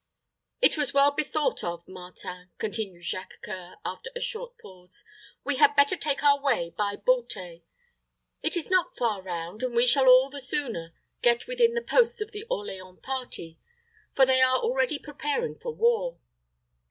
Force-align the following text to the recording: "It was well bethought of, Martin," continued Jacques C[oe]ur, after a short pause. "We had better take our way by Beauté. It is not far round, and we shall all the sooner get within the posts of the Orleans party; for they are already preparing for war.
"It 0.61 0.77
was 0.77 0.95
well 0.95 1.11
bethought 1.11 1.63
of, 1.63 1.87
Martin," 1.87 2.49
continued 2.57 3.03
Jacques 3.03 3.37
C[oe]ur, 3.45 3.75
after 3.85 4.09
a 4.15 4.19
short 4.19 4.57
pause. 4.57 5.03
"We 5.43 5.57
had 5.57 5.75
better 5.75 5.95
take 5.95 6.23
our 6.23 6.41
way 6.41 6.73
by 6.75 6.95
Beauté. 6.95 7.61
It 8.41 8.57
is 8.57 8.71
not 8.71 8.97
far 8.97 9.21
round, 9.21 9.61
and 9.61 9.75
we 9.75 9.85
shall 9.85 10.07
all 10.07 10.31
the 10.31 10.41
sooner 10.41 10.95
get 11.21 11.45
within 11.45 11.75
the 11.75 11.83
posts 11.83 12.19
of 12.19 12.31
the 12.31 12.47
Orleans 12.49 13.01
party; 13.03 13.59
for 14.15 14.25
they 14.25 14.41
are 14.41 14.57
already 14.57 14.97
preparing 14.97 15.59
for 15.59 15.71
war. 15.71 16.17